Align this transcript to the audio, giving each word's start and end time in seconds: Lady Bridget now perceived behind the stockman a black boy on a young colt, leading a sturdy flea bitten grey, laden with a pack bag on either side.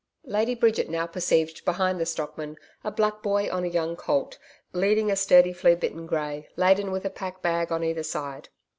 Lady 0.25 0.55
Bridget 0.55 0.89
now 0.89 1.05
perceived 1.05 1.63
behind 1.63 2.01
the 2.01 2.07
stockman 2.07 2.57
a 2.83 2.89
black 2.89 3.21
boy 3.21 3.47
on 3.51 3.63
a 3.63 3.67
young 3.67 3.95
colt, 3.95 4.39
leading 4.73 5.11
a 5.11 5.15
sturdy 5.15 5.53
flea 5.53 5.75
bitten 5.75 6.07
grey, 6.07 6.47
laden 6.55 6.89
with 6.89 7.05
a 7.05 7.09
pack 7.11 7.43
bag 7.43 7.71
on 7.71 7.83
either 7.83 8.01
side. 8.01 8.49